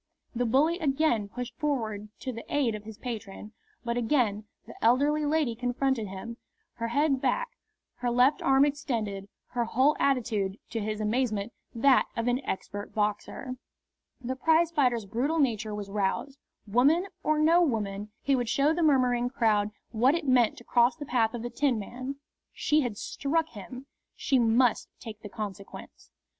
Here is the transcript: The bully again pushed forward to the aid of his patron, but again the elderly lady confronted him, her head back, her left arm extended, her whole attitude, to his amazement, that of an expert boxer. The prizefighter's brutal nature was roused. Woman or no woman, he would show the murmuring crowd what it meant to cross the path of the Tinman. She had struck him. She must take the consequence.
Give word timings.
The 0.33 0.47
bully 0.47 0.79
again 0.79 1.29
pushed 1.29 1.55
forward 1.59 2.09
to 2.21 2.33
the 2.33 2.43
aid 2.49 2.73
of 2.73 2.85
his 2.85 2.97
patron, 2.97 3.51
but 3.85 3.97
again 3.97 4.45
the 4.65 4.73
elderly 4.83 5.27
lady 5.27 5.53
confronted 5.53 6.07
him, 6.07 6.37
her 6.77 6.87
head 6.87 7.21
back, 7.21 7.49
her 7.97 8.09
left 8.09 8.41
arm 8.41 8.65
extended, 8.65 9.29
her 9.49 9.65
whole 9.65 9.95
attitude, 9.99 10.57
to 10.71 10.79
his 10.79 11.01
amazement, 11.01 11.53
that 11.75 12.07
of 12.17 12.27
an 12.27 12.43
expert 12.45 12.95
boxer. 12.95 13.57
The 14.19 14.35
prizefighter's 14.35 15.05
brutal 15.05 15.37
nature 15.37 15.75
was 15.75 15.91
roused. 15.91 16.39
Woman 16.65 17.05
or 17.21 17.37
no 17.37 17.61
woman, 17.61 18.09
he 18.23 18.35
would 18.35 18.49
show 18.49 18.73
the 18.73 18.81
murmuring 18.81 19.29
crowd 19.29 19.69
what 19.91 20.15
it 20.15 20.25
meant 20.27 20.57
to 20.57 20.63
cross 20.63 20.95
the 20.95 21.05
path 21.05 21.35
of 21.35 21.43
the 21.43 21.51
Tinman. 21.51 22.15
She 22.51 22.81
had 22.81 22.97
struck 22.97 23.49
him. 23.49 23.85
She 24.15 24.39
must 24.39 24.89
take 24.99 25.21
the 25.21 25.29
consequence. 25.29 26.09